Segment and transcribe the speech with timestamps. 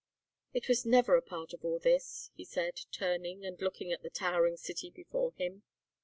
[0.51, 4.09] "It was never a part of all this," he said, turning and looking at the
[4.09, 5.61] towering city before him.